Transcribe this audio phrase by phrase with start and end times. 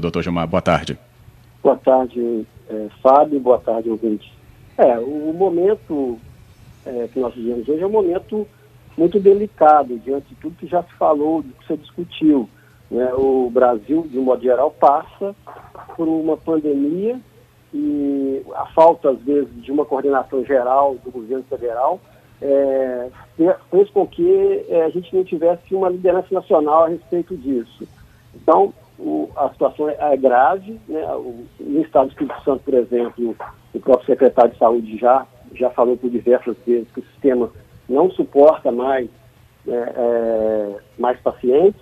[0.00, 0.96] Doutor Gilmar, boa tarde.
[1.60, 4.32] Boa tarde, é, Fábio, boa tarde, ouvinte.
[4.76, 6.16] É, o momento
[6.86, 8.46] é, que nós vivemos hoje é um momento
[8.96, 12.48] muito delicado, diante de tudo que já se falou, do que se discutiu.
[12.88, 13.12] Né?
[13.14, 15.34] O Brasil, de um modo geral, passa
[15.96, 17.18] por uma pandemia
[17.74, 22.00] e a falta, às vezes, de uma coordenação geral do governo federal
[22.40, 23.10] é,
[23.68, 27.88] fez com que é, a gente não tivesse uma liderança nacional a respeito disso.
[28.32, 30.80] Então, o, a situação é, é grave.
[30.88, 31.04] Né?
[31.14, 33.36] O, no estado do Espírito Santo, por exemplo,
[33.72, 37.50] o próprio secretário de Saúde já, já falou por diversas vezes que o sistema
[37.88, 39.08] não suporta mais,
[39.66, 41.80] é, é, mais pacientes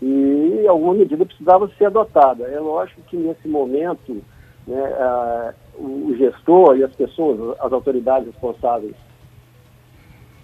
[0.00, 2.44] e alguma medida precisava ser adotada.
[2.44, 4.22] É lógico que nesse momento
[4.66, 8.94] né, a, o gestor e as pessoas, as autoridades responsáveis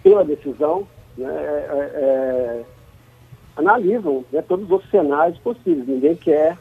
[0.03, 0.87] pela decisão,
[1.17, 2.34] né, é, é
[3.57, 5.87] analisam né, todos os cenários possíveis.
[5.87, 6.57] Ninguém quer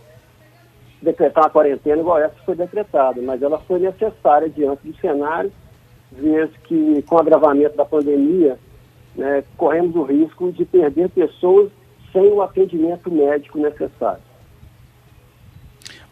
[1.02, 5.52] decretar uma quarentena igual essa que foi decretada, mas ela foi necessária diante do cenário,
[6.12, 8.58] vez que com o agravamento da pandemia,
[9.16, 11.70] né, corremos o risco de perder pessoas
[12.12, 14.22] sem o atendimento médico necessário.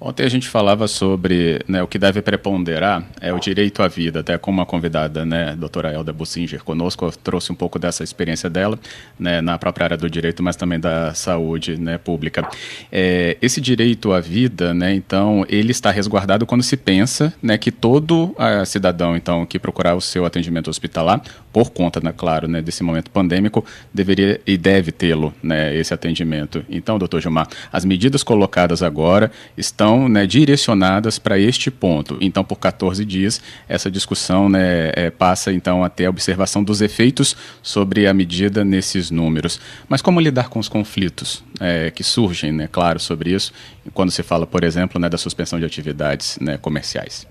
[0.04, 4.22] Ontem a gente falava sobre né, o que deve preponderar é o direito à vida,
[4.22, 8.80] até com uma convidada, né, doutora Elda Bussinger, conosco, trouxe um pouco dessa experiência dela
[9.20, 12.50] né, na própria área do direito, mas também da saúde né, pública.
[12.92, 17.72] É, esse direito à vida, né, então, ele está resguardado quando se pensa né, que
[17.72, 21.22] todo a cidadão então, que procurar o seu atendimento hospitalar,
[21.54, 26.66] por conta, né, claro, né, desse momento pandêmico, deveria e deve tê-lo, né, esse atendimento.
[26.68, 32.18] Então, doutor Gilmar, as medidas colocadas agora estão são né, direcionadas para este ponto.
[32.22, 37.36] Então, por 14 dias, essa discussão né, é, passa então até a observação dos efeitos
[37.62, 39.60] sobre a medida nesses números.
[39.90, 43.52] Mas como lidar com os conflitos é, que surgem, né, claro, sobre isso,
[43.94, 47.28] quando se fala, por exemplo, né, da suspensão de atividades né, comerciais?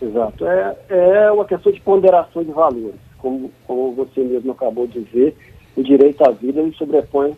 [0.00, 0.46] Exato.
[0.46, 2.94] É, é uma questão de ponderação de valores.
[3.18, 5.36] Como, como você mesmo acabou de dizer,
[5.76, 7.36] o direito à vida ele sobrepõe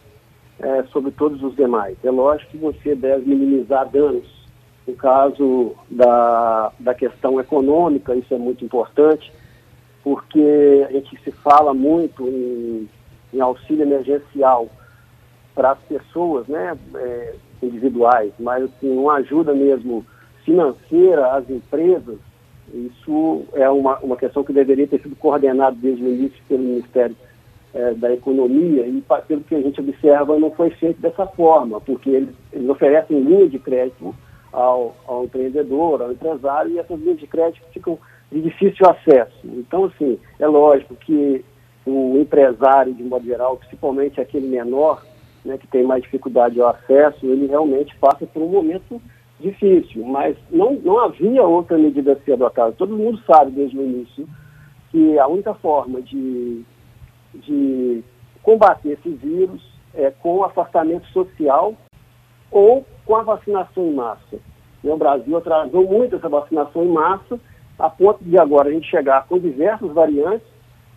[0.60, 1.96] é, sobre todos os demais.
[2.04, 4.41] É lógico que você deve minimizar danos
[4.86, 9.32] no caso da, da questão econômica, isso é muito importante,
[10.02, 12.88] porque a gente se fala muito em,
[13.32, 14.68] em auxílio emergencial
[15.54, 20.04] para as pessoas né, é, individuais, mas assim, uma ajuda mesmo
[20.44, 22.18] financeira às empresas,
[22.72, 27.14] isso é uma, uma questão que deveria ter sido coordenada desde o início pelo Ministério
[27.74, 32.10] é, da Economia e, pelo que a gente observa, não foi feito dessa forma, porque
[32.10, 34.14] eles, eles oferecem linha de crédito
[34.52, 37.98] ao, ao empreendedor, ao empresário, e essas linhas de crédito ficam
[38.30, 39.38] de difícil acesso.
[39.44, 41.44] Então, assim, é lógico que
[41.86, 45.02] o empresário, de modo geral, principalmente aquele menor,
[45.44, 49.00] né, que tem mais dificuldade ao acesso, ele realmente passa por um momento
[49.40, 52.72] difícil, mas não, não havia outra medida a ser adotada.
[52.72, 54.28] Todo mundo sabe desde o início
[54.90, 56.62] que a única forma de,
[57.34, 58.04] de
[58.42, 59.60] combater esse vírus
[59.94, 61.74] é com afastamento social
[62.52, 64.38] ou com a vacinação em massa.
[64.84, 67.40] O Brasil atrasou muito essa vacinação em massa,
[67.78, 70.46] a ponto de agora a gente chegar com diversas variantes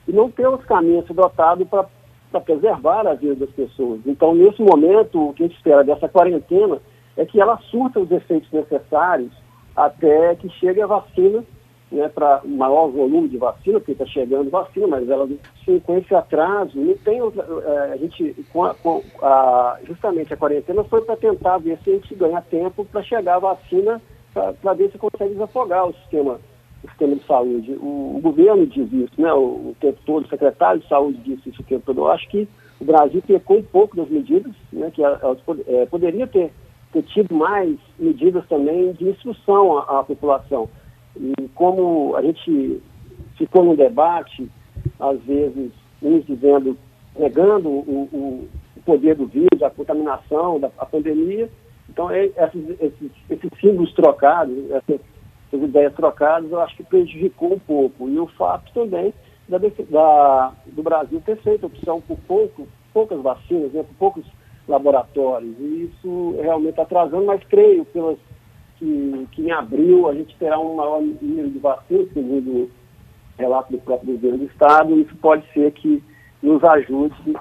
[0.07, 4.01] e não ter os caminhos adotados para preservar a vida das pessoas.
[4.05, 6.79] Então, nesse momento, o que a gente espera dessa quarentena
[7.15, 9.31] é que ela surta os efeitos necessários
[9.75, 11.43] até que chegue a vacina
[11.95, 15.27] né, para maior volume de vacina, porque está chegando vacina, mas ela
[15.83, 20.83] com esse atraso, não tem é, a gente, com a, com a, justamente a quarentena
[20.83, 24.01] foi para tentar ver se a gente ganha tempo para chegar a vacina,
[24.33, 26.39] para ver se consegue desafogar o sistema,
[26.83, 27.71] o sistema de saúde.
[27.81, 31.49] O, o governo diz isso, né, o, o, tempo todo, o secretário de saúde disse
[31.49, 32.01] isso o tempo todo.
[32.01, 32.47] Eu acho que
[32.79, 36.51] o Brasil pecou um pouco das medidas, né, que elas é, poderia ter,
[36.91, 40.69] ter tido mais medidas também de instrução à, à população
[41.17, 42.81] e como a gente
[43.37, 44.49] ficou no debate,
[44.99, 45.71] às vezes,
[46.01, 46.77] uns dizendo,
[47.17, 48.47] negando o, o,
[48.85, 51.49] poder do vírus, a contaminação, da, a pandemia,
[51.89, 54.99] então é, esses, esses, esses símbolos trocados, essas,
[55.47, 58.07] essas, ideias trocadas, eu acho que prejudicou um pouco.
[58.07, 59.13] E o fato também
[59.49, 64.25] da, da, do Brasil ter feito opção por pouco, poucas vacinas, né, por poucos
[64.67, 65.55] laboratórios.
[65.59, 68.17] E isso realmente está atrasando, mas creio, pelas
[68.77, 72.69] que, que em abril a gente terá um maior número de vacinas, segundo
[73.37, 76.01] relato do próprio governo do Estado, isso pode ser que
[76.41, 77.35] nos ajude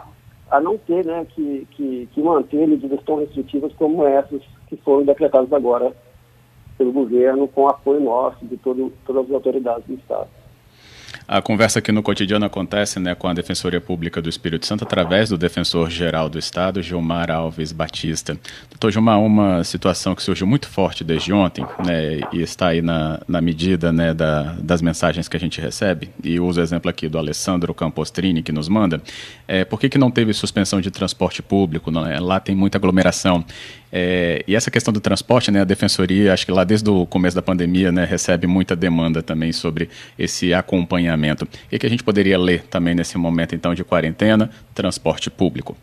[0.50, 5.04] a não ter né, que, que, que manter medidas tão restritivas como essas que foram
[5.04, 5.94] decretadas agora
[6.76, 10.28] pelo governo, com apoio nosso, de todo, todas as autoridades do Estado.
[11.26, 15.30] A conversa aqui no cotidiano acontece né, com a Defensoria Pública do Espírito Santo através
[15.30, 18.38] do Defensor-Geral do Estado, Gilmar Alves Batista.
[18.68, 23.22] Doutor Gilmar, uma situação que surgiu muito forte desde ontem né, e está aí na,
[23.26, 27.08] na medida né, da, das mensagens que a gente recebe, e uso o exemplo aqui
[27.08, 29.00] do Alessandro Campostrini que nos manda,
[29.48, 31.90] é, por que, que não teve suspensão de transporte público?
[31.90, 32.20] Não, é?
[32.20, 33.42] Lá tem muita aglomeração.
[33.96, 37.36] É, e essa questão do transporte, né, a Defensoria, acho que lá desde o começo
[37.36, 39.88] da pandemia, né, recebe muita demanda também sobre
[40.18, 41.46] esse acompanhamento.
[41.70, 45.76] E que a gente poderia ler também nesse momento, então, de quarentena, transporte público?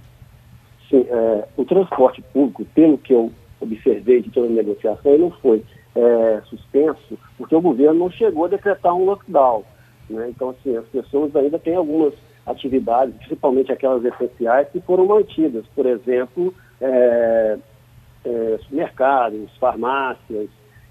[0.90, 3.32] Sim, é, o transporte público, pelo que eu
[3.62, 5.64] observei de toda a negociação, ele não foi
[5.96, 9.64] é, suspenso, porque o governo não chegou a decretar um lockdown.
[10.10, 10.28] Né?
[10.36, 12.14] Então, assim, as pessoas ainda têm algumas
[12.46, 15.64] atividades, principalmente aquelas essenciais, que foram mantidas.
[15.74, 17.58] Por exemplo, é,
[18.26, 20.50] é, supermercados, farmácias,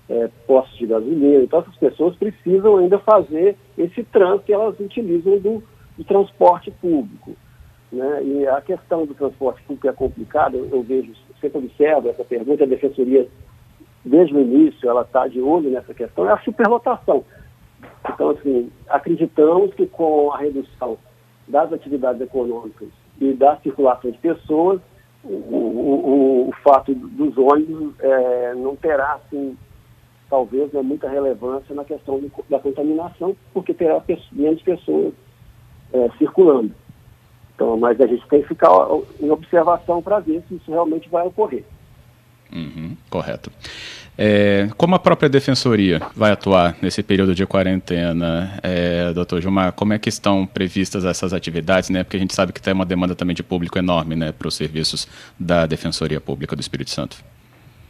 [0.08, 1.44] é, postos de gasolina.
[1.44, 5.62] Então, essas pessoas precisam ainda fazer esse trânsito que elas utilizam do,
[5.96, 7.36] do transporte público.
[7.92, 8.24] Né?
[8.24, 12.64] E a questão do transporte público é complicada, eu, eu vejo, sempre observo essa pergunta,
[12.64, 13.28] a Defensoria,
[14.04, 17.24] desde o início, ela está de olho nessa questão, é a superlotação.
[18.12, 20.98] Então, assim, acreditamos que com a redução
[21.46, 22.88] das atividades econômicas
[23.20, 24.80] e da circulação de pessoas,
[25.24, 29.56] o, o, o fato dos ônibus é, não terá, assim,
[30.28, 34.02] talvez, né, muita relevância na questão da contaminação, porque terá
[34.32, 35.12] menos pessoas
[35.92, 36.72] é, circulando.
[37.54, 38.70] Então, mas a gente tem que ficar
[39.20, 41.64] em observação para ver se isso realmente vai ocorrer.
[42.52, 43.50] Uhum, correto.
[44.22, 49.94] É, como a própria defensoria vai atuar nesse período de quarentena, é, doutor Gilmar, como
[49.94, 52.04] é que estão previstas essas atividades, né?
[52.04, 54.54] Porque a gente sabe que tem uma demanda também de público enorme, né, para os
[54.54, 55.08] serviços
[55.38, 57.16] da Defensoria Pública do Espírito Santo.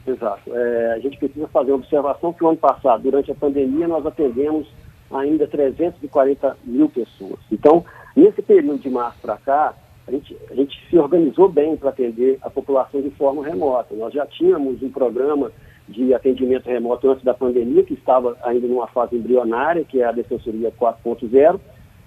[0.06, 0.56] Exato.
[0.56, 4.06] É, a gente precisa fazer uma observação que o ano passado, durante a pandemia, nós
[4.06, 4.69] atendemos
[5.11, 7.41] ainda 340 mil pessoas.
[7.50, 7.85] Então,
[8.15, 9.75] nesse período de março para cá,
[10.06, 13.97] a gente, a gente se organizou bem para atender a população de forma remota.
[13.97, 15.50] Nós já tínhamos um programa
[15.91, 20.13] de atendimento remoto antes da pandemia, que estava ainda numa fase embrionária, que é a
[20.13, 21.61] Defensoria 4.0,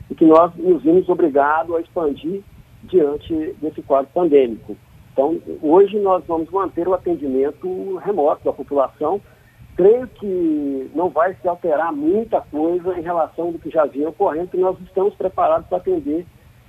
[0.10, 2.42] e que nós nos vimos obrigados a expandir
[2.84, 4.76] diante desse quadro pandêmico.
[5.12, 9.22] Então, hoje nós vamos manter o atendimento remoto da população.
[9.76, 14.48] Creio que não vai se alterar muita coisa em relação do que já vinha ocorrendo,
[14.48, 16.26] porque nós estamos preparados para atender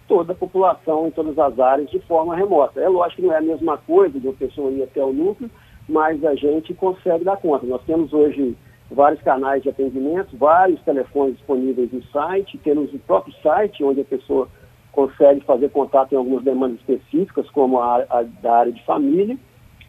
[0.06, 2.80] toda a população em todas as áreas de forma remota.
[2.80, 5.50] É lógico que não é a mesma coisa de uma pessoa ir até o núcleo,
[5.88, 7.66] mas a gente consegue dar conta.
[7.66, 8.56] Nós temos hoje
[8.90, 14.04] vários canais de atendimento, vários telefones disponíveis no site, temos o próprio site onde a
[14.04, 14.48] pessoa
[14.92, 19.36] consegue fazer contato em algumas demandas específicas, como a, a da área de família,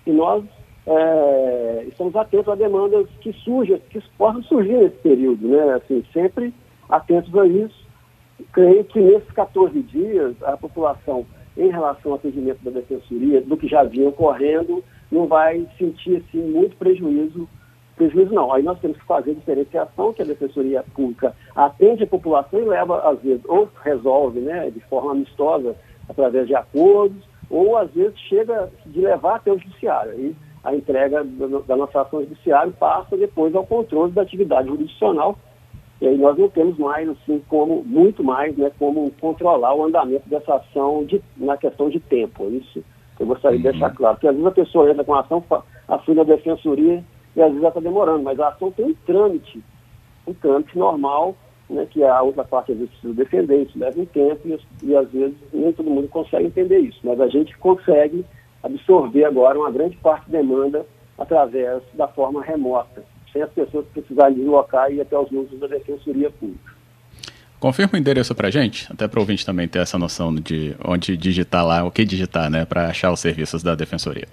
[0.05, 0.43] e nós
[0.87, 5.73] é, estamos atentos a demandas que surgem, que possam surgir nesse período, né?
[5.73, 6.53] Assim, sempre
[6.89, 7.85] atentos a isso.
[8.51, 11.25] Creio que nesses 14 dias a população,
[11.57, 14.83] em relação ao atendimento da defensoria, do que já vinha ocorrendo,
[15.15, 17.47] não vai sentir assim, muito prejuízo.
[17.95, 18.51] Prejuízo não.
[18.51, 22.99] Aí nós temos que fazer diferenciação, que a Defensoria Pública atende a população e leva,
[23.09, 25.75] às vezes, ou resolve né, de forma amistosa,
[26.09, 30.11] através de acordos, ou às vezes chega de levar até o judiciário.
[30.11, 35.37] Aí a entrega da nossa ação judiciária passa depois ao controle da atividade jurisdicional.
[36.01, 40.27] E aí nós não temos mais, assim, como, muito mais, né, como controlar o andamento
[40.27, 42.49] dessa ação de, na questão de tempo.
[42.49, 42.83] Isso
[43.19, 43.63] eu gostaria uhum.
[43.63, 44.15] de deixar claro.
[44.15, 45.43] Porque às vezes a pessoa entra com a ação,
[45.87, 47.03] assume a defensoria
[47.35, 49.63] e às vezes ela está demorando, mas a ação tem um trâmite,
[50.27, 51.35] um trâmite normal,
[51.69, 54.95] né, que a outra parte às vezes precisa defender, isso leva um tempo e, e
[54.95, 56.99] às vezes nem todo mundo consegue entender isso.
[57.03, 58.25] Mas a gente consegue
[58.63, 60.85] absorver agora uma grande parte da demanda
[61.17, 65.67] através da forma remota, sem as pessoas precisarem deslocar e ir até os núcleos da
[65.67, 66.64] Defensoria Pública.
[67.65, 71.17] Confirma o endereço para gente, até para o ouvinte também ter essa noção de onde
[71.17, 74.27] digitar lá, o que digitar, né, para achar os serviços da Defensoria.